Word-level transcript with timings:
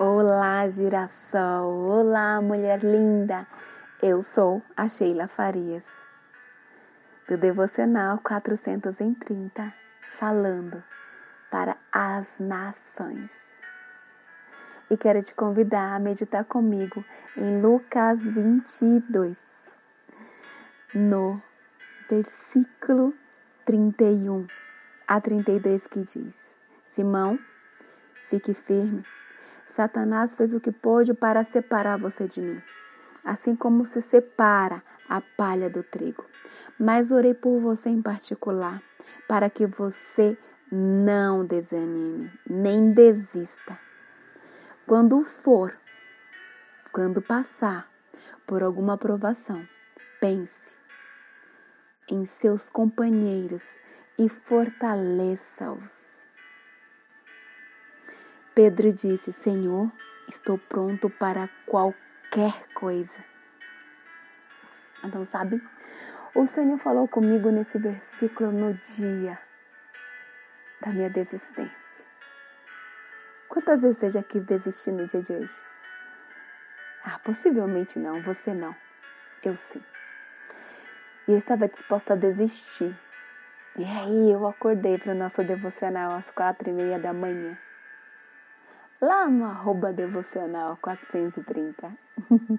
Olá, 0.00 0.68
girassol! 0.68 1.88
Olá, 1.88 2.40
mulher 2.40 2.84
linda! 2.84 3.44
Eu 4.00 4.22
sou 4.22 4.62
a 4.76 4.88
Sheila 4.88 5.26
Farias, 5.26 5.84
do 7.26 7.36
Devocional 7.36 8.20
430, 8.22 9.74
falando 10.10 10.84
para 11.50 11.76
as 11.90 12.38
nações. 12.38 13.32
E 14.88 14.96
quero 14.96 15.20
te 15.20 15.34
convidar 15.34 15.96
a 15.96 15.98
meditar 15.98 16.44
comigo 16.44 17.04
em 17.36 17.60
Lucas 17.60 18.22
22, 18.22 19.36
no 20.94 21.42
versículo 22.08 23.12
31 23.64 24.46
a 25.08 25.20
32, 25.20 25.88
que 25.88 26.02
diz: 26.02 26.54
Simão, 26.84 27.36
fique 28.28 28.54
firme 28.54 29.04
Satanás 29.78 30.34
fez 30.34 30.52
o 30.52 30.58
que 30.58 30.72
pôde 30.72 31.14
para 31.14 31.44
separar 31.44 31.96
você 31.96 32.26
de 32.26 32.40
mim, 32.40 32.60
assim 33.24 33.54
como 33.54 33.84
se 33.84 34.02
separa 34.02 34.82
a 35.08 35.20
palha 35.20 35.70
do 35.70 35.84
trigo. 35.84 36.24
Mas 36.76 37.12
orei 37.12 37.32
por 37.32 37.60
você 37.60 37.88
em 37.88 38.02
particular, 38.02 38.82
para 39.28 39.48
que 39.48 39.66
você 39.66 40.36
não 40.72 41.46
desanime, 41.46 42.28
nem 42.44 42.90
desista. 42.90 43.78
Quando 44.84 45.22
for, 45.22 45.72
quando 46.90 47.22
passar 47.22 47.88
por 48.48 48.64
alguma 48.64 48.98
provação, 48.98 49.64
pense 50.20 50.76
em 52.10 52.24
seus 52.24 52.68
companheiros 52.68 53.62
e 54.18 54.28
fortaleça-os. 54.28 55.97
Pedro 58.58 58.92
disse: 58.92 59.32
Senhor, 59.34 59.88
estou 60.28 60.58
pronto 60.58 61.08
para 61.08 61.48
qualquer 61.64 62.66
coisa. 62.74 63.24
Então, 65.04 65.24
sabe, 65.24 65.62
o 66.34 66.44
Senhor 66.44 66.76
falou 66.76 67.06
comigo 67.06 67.52
nesse 67.52 67.78
versículo 67.78 68.50
no 68.50 68.74
dia 68.74 69.38
da 70.80 70.90
minha 70.90 71.08
desistência. 71.08 72.04
Quantas 73.48 73.80
vezes 73.80 73.98
você 73.98 74.10
já 74.10 74.24
quis 74.24 74.42
desistir 74.42 74.90
no 74.90 75.06
dia 75.06 75.22
de 75.22 75.34
hoje? 75.34 75.56
Ah, 77.04 77.20
possivelmente 77.20 77.96
não, 77.96 78.20
você 78.22 78.52
não. 78.52 78.74
Eu 79.44 79.56
sim. 79.56 79.84
E 81.28 81.30
eu 81.30 81.38
estava 81.38 81.68
disposta 81.68 82.14
a 82.14 82.16
desistir. 82.16 82.92
E 83.78 83.84
aí 83.84 84.32
eu 84.32 84.44
acordei 84.48 84.98
para 84.98 85.12
o 85.12 85.16
nosso 85.16 85.44
devocional 85.44 86.10
às 86.10 86.28
quatro 86.32 86.68
e 86.68 86.72
meia 86.72 86.98
da 86.98 87.12
manhã 87.12 87.56
lá 89.00 89.28
no 89.28 89.44
arroba 89.44 89.92
devocional 89.92 90.76
430. 90.82 91.92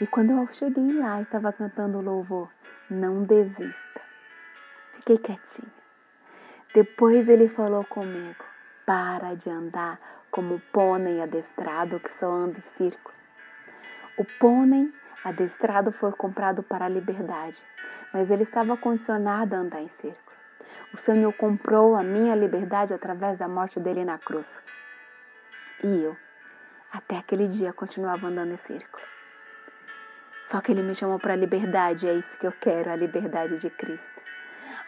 e 0.00 0.06
quando 0.06 0.30
eu 0.30 0.46
cheguei 0.48 0.92
lá, 0.92 1.20
estava 1.20 1.52
cantando 1.52 1.98
o 1.98 2.02
louvor, 2.02 2.48
não 2.90 3.22
desista. 3.24 4.00
Fiquei 4.92 5.18
quietinha. 5.18 5.72
Depois 6.74 7.28
ele 7.28 7.48
falou 7.48 7.84
comigo, 7.84 8.44
para 8.84 9.34
de 9.34 9.50
andar 9.50 9.98
como 10.30 10.60
pônei 10.72 11.22
adestrado 11.22 12.00
que 12.00 12.12
só 12.12 12.30
anda 12.30 12.58
em 12.58 12.62
círculo. 12.62 13.14
O 14.18 14.24
pônei 14.38 14.92
adestrado 15.24 15.92
foi 15.92 16.12
comprado 16.12 16.62
para 16.62 16.86
a 16.86 16.88
liberdade, 16.88 17.62
mas 18.12 18.30
ele 18.30 18.42
estava 18.42 18.76
condicionado 18.76 19.54
a 19.54 19.58
andar 19.58 19.82
em 19.82 19.88
círculo. 19.88 20.36
O 20.92 20.96
Senhor 20.96 21.32
comprou 21.34 21.94
a 21.94 22.02
minha 22.02 22.34
liberdade 22.34 22.94
através 22.94 23.38
da 23.38 23.48
morte 23.48 23.78
dele 23.78 24.04
na 24.04 24.18
cruz. 24.18 24.58
E 25.82 26.02
eu, 26.02 26.16
até 26.92 27.18
aquele 27.18 27.46
dia, 27.46 27.72
continuava 27.72 28.26
andando 28.26 28.52
em 28.52 28.56
círculo. 28.56 29.06
Só 30.42 30.60
que 30.60 30.72
ele 30.72 30.82
me 30.82 30.94
chamou 30.94 31.18
para 31.18 31.34
a 31.34 31.36
liberdade, 31.36 32.08
é 32.08 32.14
isso 32.14 32.36
que 32.38 32.46
eu 32.46 32.52
quero, 32.52 32.90
a 32.90 32.96
liberdade 32.96 33.58
de 33.58 33.70
Cristo. 33.70 34.20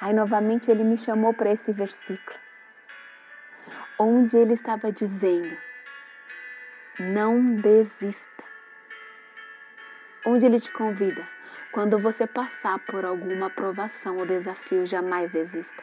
Aí 0.01 0.13
novamente 0.13 0.71
ele 0.71 0.83
me 0.83 0.97
chamou 0.97 1.35
para 1.35 1.53
esse 1.53 1.73
versículo, 1.73 2.39
onde 3.99 4.37
ele 4.37 4.55
estava 4.55 4.91
dizendo: 4.91 5.57
não 6.99 7.57
desista. 7.57 8.31
Onde 10.27 10.45
ele 10.45 10.59
te 10.59 10.73
convida, 10.73 11.27
quando 11.73 11.99
você 11.99 12.27
passar 12.27 12.79
por 12.81 13.05
alguma 13.05 13.47
aprovação 13.47 14.19
ou 14.19 14.27
desafio, 14.27 14.85
jamais 14.87 15.31
desista. 15.31 15.83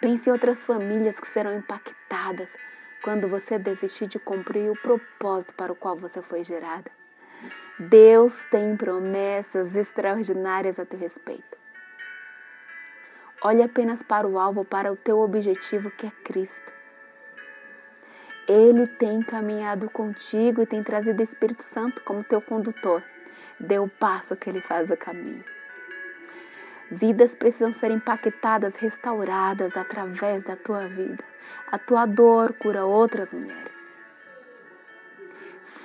Pense 0.00 0.28
em 0.28 0.32
outras 0.32 0.64
famílias 0.66 1.18
que 1.18 1.28
serão 1.28 1.56
impactadas 1.56 2.56
quando 3.06 3.28
você 3.28 3.56
desistir 3.56 4.08
de 4.08 4.18
cumprir 4.18 4.68
o 4.68 4.74
propósito 4.74 5.54
para 5.54 5.70
o 5.70 5.76
qual 5.76 5.94
você 5.94 6.20
foi 6.20 6.42
gerada. 6.42 6.90
Deus 7.78 8.34
tem 8.50 8.76
promessas 8.76 9.76
extraordinárias 9.76 10.76
a 10.80 10.84
teu 10.84 10.98
respeito. 10.98 11.56
Olhe 13.44 13.62
apenas 13.62 14.02
para 14.02 14.26
o 14.26 14.40
alvo, 14.40 14.64
para 14.64 14.92
o 14.92 14.96
teu 14.96 15.20
objetivo 15.20 15.88
que 15.92 16.08
é 16.08 16.10
Cristo. 16.24 16.72
Ele 18.48 18.88
tem 18.88 19.22
caminhado 19.22 19.88
contigo 19.88 20.60
e 20.60 20.66
tem 20.66 20.82
trazido 20.82 21.20
o 21.20 21.22
Espírito 21.22 21.62
Santo 21.62 22.02
como 22.02 22.24
teu 22.24 22.42
condutor. 22.42 23.04
Dê 23.60 23.78
o 23.78 23.86
passo 23.86 24.34
que 24.34 24.50
ele 24.50 24.60
faz 24.60 24.90
o 24.90 24.96
caminho. 24.96 25.44
Vidas 26.90 27.34
precisam 27.34 27.74
ser 27.74 27.90
impactadas, 27.90 28.74
restauradas 28.76 29.76
através 29.76 30.44
da 30.44 30.54
tua 30.54 30.86
vida. 30.86 31.24
A 31.70 31.78
tua 31.78 32.06
dor 32.06 32.52
cura 32.52 32.84
outras 32.84 33.32
mulheres. 33.32 33.74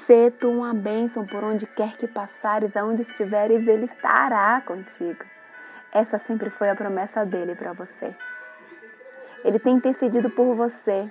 Sê 0.06 0.32
tu 0.32 0.50
uma 0.50 0.74
bênção 0.74 1.26
por 1.26 1.44
onde 1.44 1.66
quer 1.66 1.98
que 1.98 2.08
passares, 2.08 2.76
aonde 2.76 3.02
estiveres, 3.02 3.68
Ele 3.68 3.86
estará 3.86 4.62
contigo. 4.62 5.26
Essa 5.92 6.20
sempre 6.20 6.50
foi 6.52 6.70
a 6.70 6.76
promessa 6.76 7.26
dele 7.26 7.56
para 7.56 7.74
você. 7.74 8.16
Ele 9.44 9.58
tem 9.58 9.76
intercedido 9.76 10.30
por 10.30 10.56
você. 10.56 11.10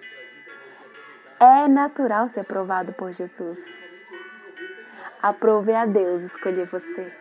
É 1.40 1.66
natural 1.66 2.28
ser 2.28 2.44
provado 2.44 2.92
por 2.92 3.12
Jesus. 3.12 3.58
Aprove 5.22 5.74
a 5.74 5.84
Deus 5.84 6.22
escolher 6.22 6.66
você. 6.66 7.12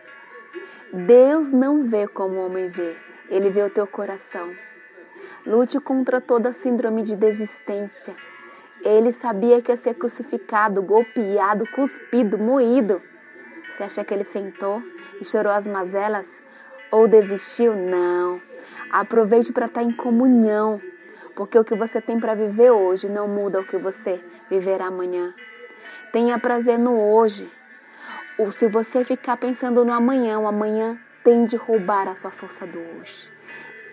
Deus 0.92 1.52
não 1.52 1.84
vê 1.84 2.08
como 2.08 2.34
o 2.34 2.46
homem 2.46 2.68
vê, 2.68 2.96
ele 3.28 3.48
vê 3.48 3.62
o 3.62 3.70
teu 3.70 3.86
coração. 3.86 4.52
Lute 5.46 5.78
contra 5.78 6.20
toda 6.20 6.52
síndrome 6.52 7.02
de 7.02 7.14
desistência. 7.14 8.14
Ele 8.82 9.12
sabia 9.12 9.62
que 9.62 9.70
ia 9.70 9.76
ser 9.76 9.94
crucificado, 9.94 10.82
golpeado, 10.82 11.64
cuspido, 11.70 12.36
moído. 12.36 13.00
Você 13.70 13.84
acha 13.84 14.04
que 14.04 14.12
ele 14.12 14.24
sentou 14.24 14.82
e 15.20 15.24
chorou 15.24 15.52
as 15.52 15.64
mazelas? 15.64 16.28
Ou 16.90 17.06
desistiu? 17.06 17.76
Não. 17.76 18.42
Aproveite 18.90 19.52
para 19.52 19.66
estar 19.66 19.84
em 19.84 19.92
comunhão, 19.92 20.80
porque 21.36 21.56
o 21.56 21.64
que 21.64 21.76
você 21.76 22.00
tem 22.00 22.18
para 22.18 22.34
viver 22.34 22.72
hoje 22.72 23.08
não 23.08 23.28
muda 23.28 23.60
o 23.60 23.64
que 23.64 23.76
você 23.76 24.20
viverá 24.50 24.86
amanhã. 24.86 25.32
Tenha 26.12 26.36
prazer 26.38 26.80
no 26.80 26.98
hoje. 26.98 27.48
Ou 28.40 28.50
se 28.50 28.66
você 28.68 29.04
ficar 29.04 29.36
pensando 29.36 29.84
no 29.84 29.92
amanhã, 29.92 30.38
o 30.38 30.46
amanhã 30.46 30.98
tem 31.22 31.44
de 31.44 31.56
roubar 31.56 32.08
a 32.08 32.14
sua 32.14 32.30
força 32.30 32.66
do 32.66 32.78
hoje. 32.78 33.30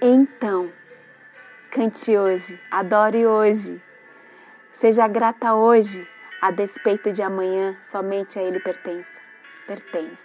Então, 0.02 0.72
cante 1.70 2.18
hoje, 2.18 2.58
adore 2.72 3.28
hoje. 3.28 3.84
Seja 4.76 5.06
grata 5.06 5.54
hoje, 5.54 6.08
a 6.40 6.50
despeito 6.50 7.12
de 7.12 7.22
amanhã, 7.22 7.76
somente 7.84 8.40
a 8.40 8.42
Ele 8.42 8.62
pertence. 8.62 9.12
Pertence. 9.68 10.24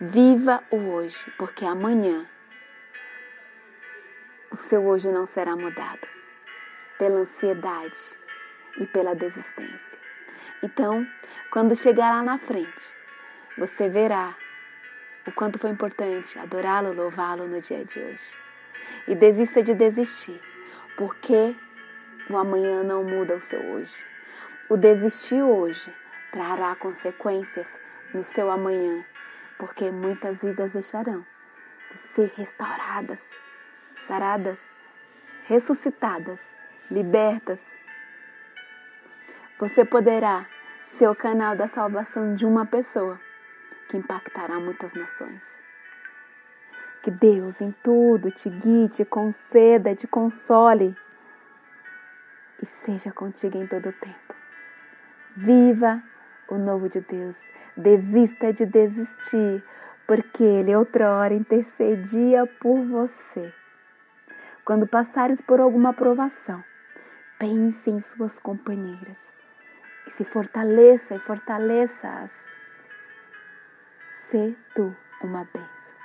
Viva 0.00 0.62
o 0.70 0.76
hoje, 0.76 1.18
porque 1.36 1.64
amanhã 1.64 2.24
o 4.52 4.56
seu 4.56 4.86
hoje 4.86 5.10
não 5.10 5.26
será 5.26 5.56
mudado 5.56 6.06
pela 7.00 7.18
ansiedade 7.18 7.98
e 8.78 8.86
pela 8.86 9.12
desistência. 9.12 9.98
Então, 10.62 11.04
quando 11.50 11.74
chegar 11.74 12.10
lá 12.10 12.22
na 12.22 12.38
frente, 12.38 12.99
você 13.60 13.90
verá 13.90 14.34
o 15.26 15.32
quanto 15.32 15.58
foi 15.58 15.68
importante 15.68 16.38
adorá-lo, 16.38 16.94
louvá-lo 16.94 17.46
no 17.46 17.60
dia 17.60 17.84
de 17.84 18.00
hoje. 18.00 18.34
E 19.06 19.14
desista 19.14 19.62
de 19.62 19.74
desistir, 19.74 20.40
porque 20.96 21.54
o 22.30 22.38
amanhã 22.38 22.82
não 22.82 23.04
muda 23.04 23.36
o 23.36 23.40
seu 23.42 23.60
hoje. 23.60 24.02
O 24.66 24.78
desistir 24.78 25.42
hoje 25.42 25.94
trará 26.32 26.74
consequências 26.74 27.68
no 28.14 28.24
seu 28.24 28.50
amanhã, 28.50 29.04
porque 29.58 29.90
muitas 29.90 30.40
vidas 30.40 30.72
deixarão 30.72 31.22
de 31.90 31.96
ser 32.14 32.32
restauradas, 32.34 33.20
saradas, 34.06 34.58
ressuscitadas, 35.44 36.40
libertas. 36.90 37.60
Você 39.58 39.84
poderá 39.84 40.46
ser 40.86 41.08
o 41.08 41.14
canal 41.14 41.54
da 41.54 41.68
salvação 41.68 42.34
de 42.34 42.46
uma 42.46 42.64
pessoa 42.64 43.20
que 43.90 43.96
impactará 43.96 44.60
muitas 44.60 44.94
nações. 44.94 45.58
Que 47.02 47.10
Deus 47.10 47.60
em 47.60 47.72
tudo 47.82 48.30
te 48.30 48.48
guie, 48.48 48.88
te 48.88 49.04
conceda, 49.04 49.96
te 49.96 50.06
console 50.06 50.96
e 52.62 52.66
seja 52.66 53.10
contigo 53.10 53.58
em 53.58 53.66
todo 53.66 53.88
o 53.88 53.92
tempo. 53.92 54.34
Viva 55.36 56.00
o 56.48 56.56
novo 56.56 56.88
de 56.88 57.00
Deus. 57.00 57.36
Desista 57.76 58.52
de 58.52 58.64
desistir, 58.66 59.64
porque 60.06 60.44
Ele 60.44 60.74
outrora 60.76 61.34
intercedia 61.34 62.46
por 62.60 62.84
você. 62.86 63.52
Quando 64.64 64.86
passares 64.86 65.40
por 65.40 65.58
alguma 65.58 65.92
provação, 65.92 66.62
pense 67.38 67.90
em 67.90 67.98
suas 67.98 68.38
companheiras 68.38 69.18
e 70.06 70.10
se 70.10 70.24
fortaleça 70.24 71.14
e 71.14 71.18
fortaleça-as. 71.18 72.50
Sê 74.30 74.54
tu 74.76 74.94
uma 75.24 75.42
bênção. 75.52 75.99